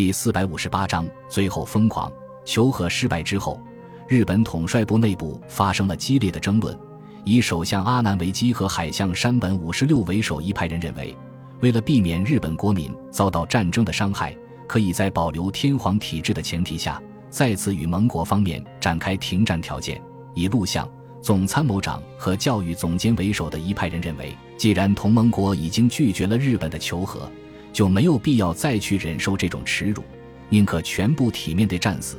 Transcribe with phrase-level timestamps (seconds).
[0.00, 2.10] 第四百五十八章最后疯狂
[2.46, 3.60] 求和失败之后，
[4.08, 6.74] 日本统帅部内部发生了激烈的争论。
[7.22, 11.14] 以首相阿南惟基和海相山本五十六为首一派人认为，
[11.60, 14.34] 为了避免日本国民遭到战争的伤害，
[14.66, 16.98] 可以在保留天皇体制的前提下，
[17.28, 20.00] 再次与盟国方面展开停战条件。
[20.32, 20.88] 以陆相、
[21.20, 27.30] 总参谋长和教育总监为首的一派人认为，既然同盟国已经拒绝了日本的求和，
[27.72, 30.02] 就没有必要再去忍受这种耻辱，
[30.48, 32.16] 宁可全部体面地战死，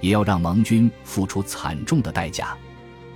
[0.00, 2.56] 也要让盟军付出惨重的代价。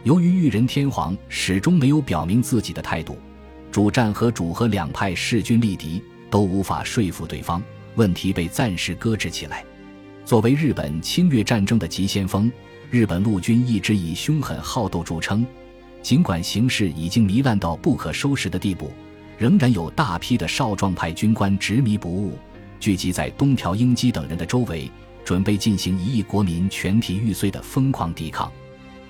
[0.04, 3.18] 由于裕仁天皇始终没有表明自己的态度，
[3.70, 7.62] 主战和主和两派势均力敌，都无法说服对方，
[7.96, 9.64] 问题被暂时搁置起来。
[10.24, 12.50] 作为日本侵略战争的急先锋，
[12.90, 15.44] 日本陆军一直以凶狠好斗著称。
[16.00, 18.92] 尽管形势已经糜烂到不可收拾的地步。
[19.38, 22.36] 仍然有大批的少壮派军官执迷不悟，
[22.80, 24.90] 聚集在东条英机等人的周围，
[25.24, 28.50] 准备进行一亿国民全体玉碎的疯狂抵抗。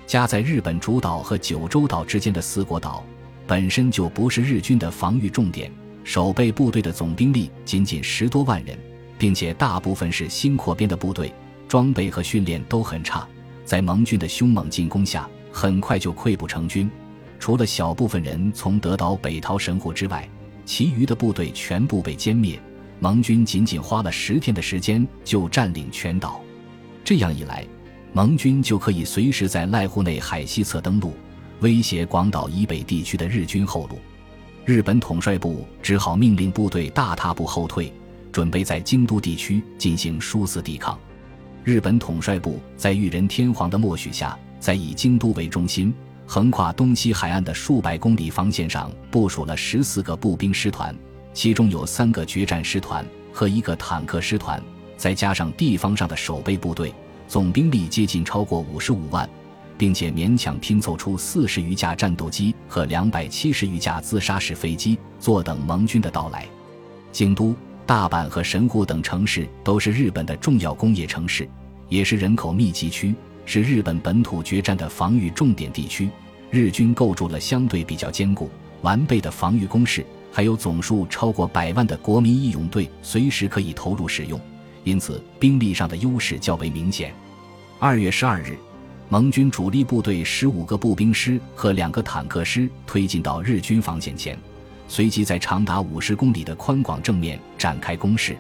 [0.07, 3.03] 夹在日本主岛和九州岛之间的四国岛，
[3.47, 5.73] 本身就不是日军的防御重点，
[6.05, 8.79] 守备部队的总兵力仅仅十多万人，
[9.19, 11.33] 并且大部分是新扩编的部队，
[11.67, 13.27] 装备和训练都很差，
[13.65, 16.91] 在盟军的凶猛进攻下，很快就溃不成军。
[17.39, 20.29] 除了小部分人从德岛北逃神户之外，
[20.65, 22.61] 其余的部队全部被歼灭。
[23.01, 26.41] 盟军仅仅花了十天的时间就占领全岛，
[27.05, 27.65] 这样一来，
[28.13, 31.13] 盟军就可以随时在濑户内海西侧登陆，
[31.61, 34.01] 威胁广岛以北地区的日军后路。
[34.65, 37.93] 日本统帅部只好命令部队大踏步后退，
[38.33, 40.99] 准备在京都地区进行殊死抵抗。
[41.63, 45.95] 日本统帅部在裕仁天皇的默许下，在以京都为中心。
[46.31, 50.95] 横跨东西海岸的数百公里防线上部署了十四个步兵师团，
[51.33, 54.63] 其中有三个决战师团和一个坦克师团，
[54.95, 56.93] 再加上地方上的守备部队，
[57.27, 59.27] 总兵力接近超过五十五万，
[59.79, 66.47] 并且勉强拼凑出四十余架战斗机和两百七十余架自杀式飞机，坐等盟军的到来。
[67.11, 71.49] 京都、大阪和神户等城市都是日本的重要工业城市，
[71.89, 73.15] 也是人口密集区。
[73.51, 76.11] 是日本本土决战的防御重点地区，
[76.51, 78.51] 日军构筑了相对比较坚固、
[78.83, 84.41] 完备的防御工事，还有总数超过百万的国民义勇队，随时可以投入使用，
[84.83, 87.15] 因此兵力上的优势较为明显。
[87.79, 88.57] 二月十二日，
[89.09, 94.39] 盟军主力部队十五个步兵师和两个坦克师推进到日军防线前，
[94.89, 98.37] 随即在长达五十公里的宽广正面展开攻势。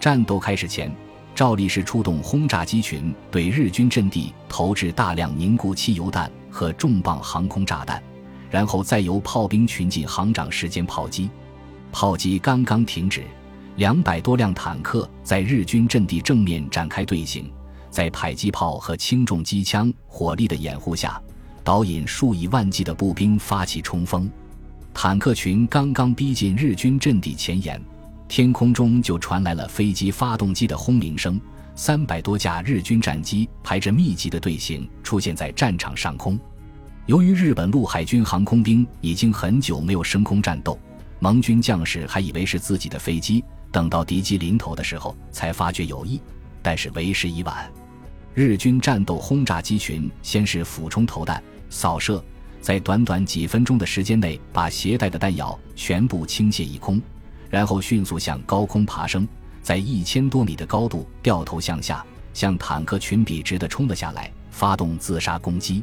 [0.00, 0.92] 战斗开始前。
[1.34, 8.02] 照例是出动轰炸机群对日军阵地投掷大量凝固汽油弹和重磅航空炸弹，
[8.48, 11.28] 然后再由炮兵群进行长时间炮击。
[11.92, 13.24] 炮击刚刚停止，
[13.76, 17.52] 两百多辆坦克在日军阵地正面展开队形，
[17.90, 21.20] 在迫击炮和轻重机枪火力的掩护下，
[21.62, 24.26] 导引数以万计的步兵发起冲锋。
[24.94, 27.78] 坦克群刚刚逼近日军阵地前沿。
[28.28, 31.38] 天空中就传来了飞机发动机的轰鸣声，
[31.78, 36.38] 三百多架日军战机排着密集的队形出现在战场上空。
[37.04, 40.76] 由于日本陆海军航空兵已经很久没有升空战斗，
[41.20, 46.18] 盟军将士还以为是自己的飞机，等到敌机临头的时候才发觉有异，
[46.62, 47.70] 但是为时已晚。
[48.32, 52.24] 日军战斗轰炸机群先是俯冲投弹、扫射，
[52.58, 57.00] 在短短几分钟的时间内把携带的弹药全部倾泻一空。
[57.50, 59.26] 然后迅速向高空爬升，
[59.66, 65.82] 在一千多米的高度掉头向下，向坦克群笔直地冲了下来，发动自杀攻击。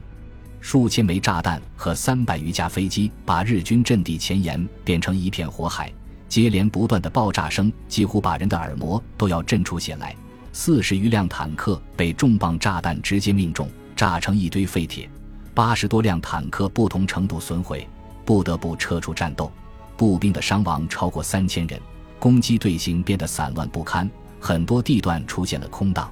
[0.61, 5.91] 数千枚炸弹和三百余架飞机把日军阵地前沿变成一片火海，
[6.29, 10.15] 接连不断的爆炸声几乎把人的耳膜都要震出血来。
[10.53, 15.09] 四十余辆坦克被重磅炸弹直接命中，炸成一堆废铁；
[15.53, 17.85] 八十多辆坦克不同程度损毁，
[18.23, 19.51] 不得不撤出战斗。
[19.97, 21.77] 步兵的伤亡超过三千人，
[22.23, 26.09] 攻击队形变得散乱不堪，很多地段出现了空荡。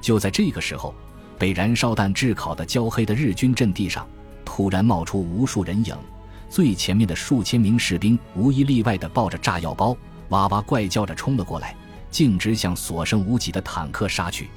[0.00, 0.94] 就在这个时候，
[1.36, 4.06] 被燃烧弹炙烤的焦黑的日军阵地上，
[4.44, 5.92] 突然冒出无数人影。
[6.48, 9.96] 最前面的数千名士兵无一例外地抱着炸药包，
[10.28, 11.74] 哇哇怪叫着冲了过来，
[12.12, 14.48] 径直向所剩无几的坦克杀去。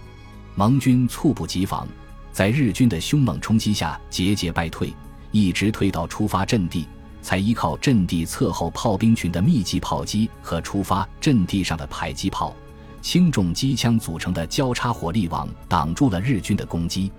[0.54, 1.88] 盟军猝不及防，
[2.32, 4.94] 在日军的凶猛冲击下节节败退，
[5.32, 6.88] 一直退到出发阵地。
[7.24, 12.54] 才依靠阵地侧后炮兵群的密集炮击和出发阵地上的迫击炮、
[13.02, 17.12] 轻重机枪组成的交叉火力网挡住了日军的攻击。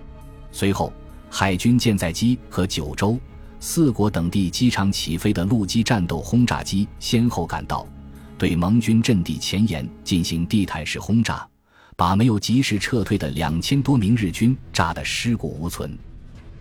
[0.51, 0.93] 随后，
[1.29, 3.19] 海军舰载机和九州、
[3.59, 7.85] 四国等地机场起飞的陆基战斗轰炸机先后赶到，
[8.37, 11.45] 对盟军阵地前沿进行地毯式轰炸，
[11.95, 15.97] 把没有及时撤退的两千多名日军炸得尸骨无存。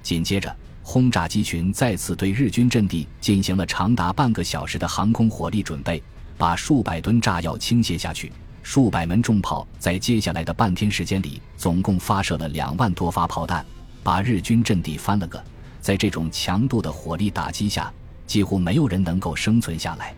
[0.03, 0.55] 紧接着，
[0.87, 6.01] 轰炸机群再次对日军阵地进行了长达半个小时的航空火力准备，
[6.37, 8.31] 把数百吨炸药倾泻下去。
[8.63, 13.65] 数百门重炮在接下来的半天时间里，总共发射了两万多发炮弹，
[14.03, 15.43] 把日军阵地翻了个。
[15.81, 17.91] 在这种强度的火力打击下，
[18.27, 20.15] 几乎没有人能够生存下来。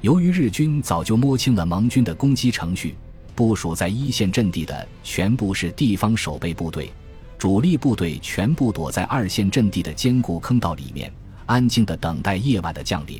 [0.00, 2.96] 由于日军早就摸清了盟军的攻击程序，
[3.36, 6.92] 部署在一线阵地的全部是地方守备部队，
[7.40, 11.10] 主力部队全部躲在二线阵地的坚固坑道里面，
[11.46, 13.18] 安静地等待夜晚的降临。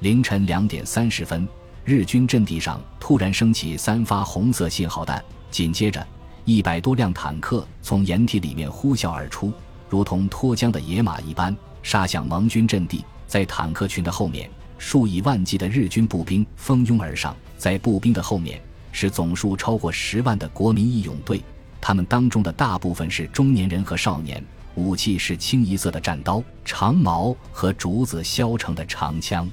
[0.00, 1.48] 凌晨两点三十分。
[1.82, 6.06] 日军阵地上突然升起三发红色信号弹，紧接着，
[6.44, 9.50] 一百多辆坦克从掩体里面呼啸而出，
[9.88, 13.02] 如同脱缰的野马一般杀向盟军阵地。
[13.26, 18.60] 在坦克群的后面，数以万计的日军步兵蜂拥而上，在步兵的后面
[18.92, 21.42] 是总数超过十万的国民义勇队，
[21.80, 24.44] 他们当中的大部分是中年人和少年，
[24.74, 29.48] 武器是清一色的战刀、长矛和竹子削成的长枪。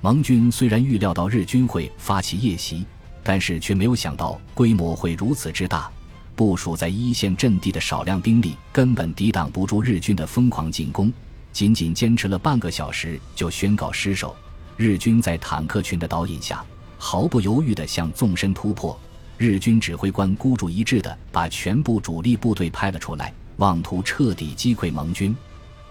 [0.00, 2.86] 盟军虽然预料到日军会发起夜袭，
[3.24, 5.90] 但是却没有想到规模会如此之大。
[6.36, 11.12] 部署在一线阵地的少量兵力根本抵挡不住日军的疯狂进攻，
[11.52, 14.36] 仅仅坚持了半个小时就宣告失守。
[14.76, 16.62] 日军在坦克群的导引下，
[16.98, 18.98] 毫不犹豫地向纵深突破。
[19.38, 25.36] 日军指挥官孤注一掷地把全部主力部队派了出来，妄图彻底击溃盟军。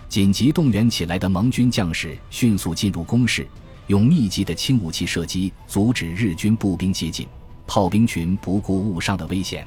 [0.09, 3.47] 紧急动员起来的盟军将士迅速进入攻势。
[3.87, 7.27] 用密集的轻武器射击阻止日军步兵接近，
[7.67, 9.63] 炮兵群不顾误伤的危险，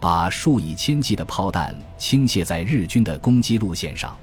[0.00, 4.16] 把数以千计的炮弹倾泻在日军的攻击路线上。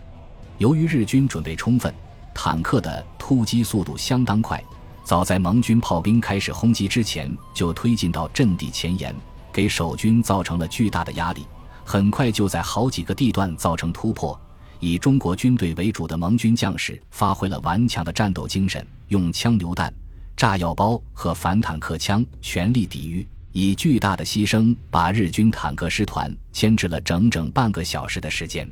[0.58, 1.94] 由于日军准备充分，
[2.34, 4.64] 坦克的突击速度相当快，
[5.10, 9.12] 早在盟军炮兵开始轰击之前就推进到阵地前沿，
[9.52, 11.48] 给守军造成了巨大的压力。
[11.84, 14.40] 很快就在好几个地段造成突破。
[14.80, 19.92] 以中国军队为主的盟军将士发挥了顽强的战斗精神，用枪榴弹、
[20.38, 28.70] 炸药包和反坦克枪全力抵御，以巨大的牺牲把日军坦克师团牵制了整整半个小时的时间。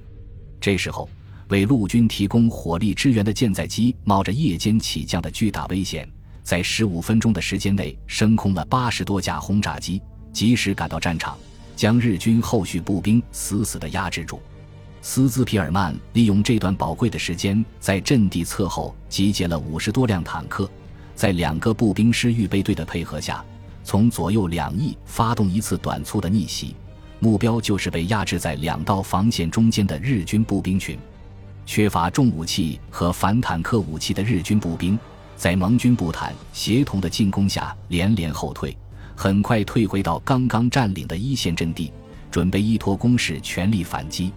[0.61, 1.09] 这时候，
[1.47, 6.07] 为陆军提供火力支援的舰载机冒着夜间起降的巨大危险，
[6.47, 10.01] 在十五分钟的时间内升空了八十多架轰炸机，
[10.31, 11.37] 及时赶到战场，
[11.75, 14.39] 将日军后续步兵死死地压制住。
[15.01, 20.71] 斯兹皮尔曼利用这段宝贵的时间，在阵地侧后集结了五十多辆坦克，
[21.15, 23.43] 在两个步兵师预备队的配合下，
[23.83, 26.77] 从左右两翼发动一次短促的逆袭，
[27.19, 30.97] 目标就是被压制在两道防线中间的日军步兵群。
[31.65, 34.97] 缺乏重武器和反坦克武器的日军步兵，
[35.37, 38.75] 在盟军步坦协同的进攻下连连后退，
[39.15, 41.93] 很快退回到刚刚占领的一线阵地，
[42.31, 44.33] 准备依托攻势全力反击。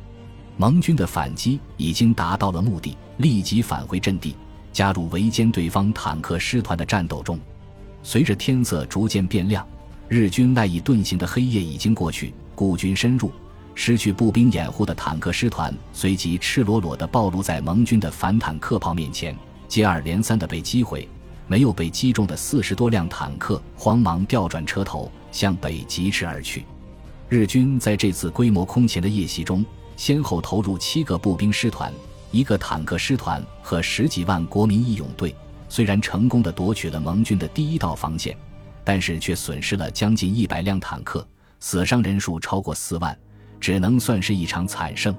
[0.59, 4.37] 盟军的反击已经达到了目的，立即返回阵地，
[4.75, 7.41] 加入围歼对方坦克师团的战斗中。
[8.03, 9.67] 随着天色逐渐变亮，
[10.07, 13.33] 日军赖以遁形的黑夜已经过去，孤军深入，
[13.75, 19.35] 失去步兵掩护的坦克师团随即赤裸裸地暴露在盟军的反坦克炮面前，
[19.71, 21.09] 接二连三的被击毁。
[21.47, 26.65] 没有被击中的四十多辆坦克慌忙调转车头，向北疾驰而去。
[27.29, 29.65] 日军在这次规模空前的夜袭中。
[29.97, 31.93] 先后投入七个步兵师团、
[32.31, 35.35] 一个坦克师团和十几万国民义勇队，
[35.69, 38.35] 虽然成功的夺取了盟军的第一道防线，
[38.83, 41.27] 但是却损失了将近一百辆坦克，
[41.59, 43.15] 死伤人数超过四万，
[43.61, 45.15] 只能算是一场惨胜。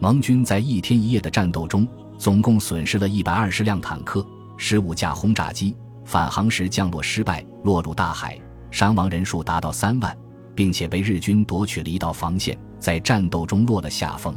[0.00, 1.86] 盟军在一天一夜的战斗中，
[2.18, 8.38] 总共损失了一百二十辆坦克、十五架轰炸机，返航时降落失败，落入大海，
[8.70, 10.14] 伤亡人数达到三万。
[10.58, 14.34] 并且被日军夺取了一道防线，在战斗中落了下风。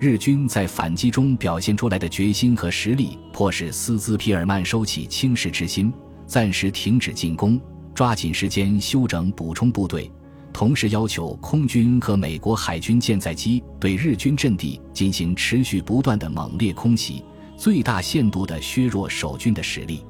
[0.00, 5.94] 日军在反击中表现出来的决心和实力，迫使斯兹皮尔曼收起轻视之心，
[6.26, 7.60] 暂时停止进攻，
[7.94, 10.10] 抓紧时间休整补充部队，
[10.54, 17.24] 同时要求空军和美国海军舰载机对日军阵地进行持续不断的猛烈空袭，
[17.56, 20.04] 最大限度地削弱守军的实力。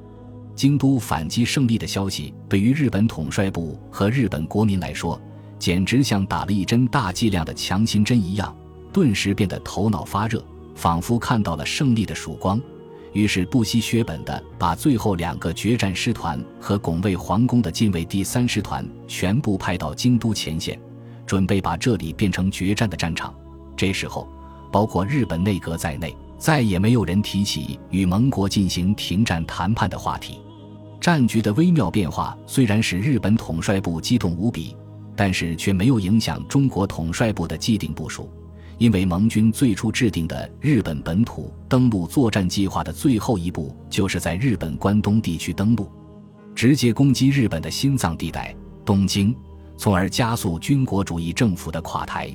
[0.55, 5.19] 京都反击胜利的消息，对于日本统帅部和日本国民来说，
[5.57, 8.55] 简直像打了一针大剂量的强心针一样，
[8.93, 12.61] 顿时变得头脑发热，仿佛看到了胜利的曙光。
[13.15, 20.77] 于是不惜血本的把最后两个决战师团和拱卫皇宫的近卫第三师团全部派到京都前线，
[21.25, 23.33] 准备把这里变成决战的战场。
[23.75, 24.27] 这时候，
[24.69, 30.41] 包括日本内阁在内，再也没有人提起与盟国进行停战谈判的话题。
[30.99, 34.75] 战局的微妙变化虽然使日本统帅部激动无比。
[35.17, 38.29] 但是却没有影响中国统帅部的既定部署，
[38.77, 45.89] 因为盟军最初制定的日本本土登陆作战计划的最后一步，就是在日本关东地区登陆，
[46.53, 48.53] 直接攻击日本的心脏地带
[48.83, 49.33] 东京，
[49.77, 52.29] 从而加速军国主义政府的垮台。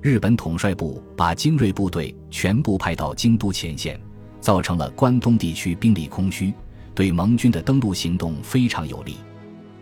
[0.00, 4.00] 日本统帅部把精锐部队全部派到京都前线，
[4.40, 6.52] 造成了关东地区兵力空虚，
[6.94, 9.16] 对盟军的登陆行动非常有利。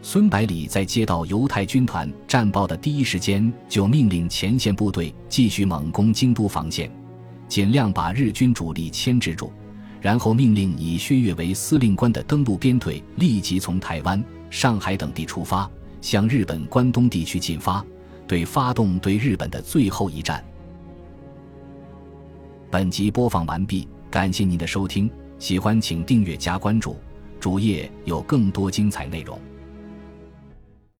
[0.02, 6.90] 孙百里在接到犹太军团战报的第一时间，就命令前线部队继续猛攻京都防线，
[7.48, 9.52] 尽量把日军主力牵制住。
[10.00, 17.84] 然后命令以薛岳为司令官的登陆编队立即从台湾、上海等地出发，向日本关东地区进发，
[18.26, 20.42] 对发动对日本的最后一战。
[22.70, 26.96] 本集播放完毕，感谢您的收听，喜欢请订阅加关注，
[27.38, 29.38] 主页有更多精彩内容。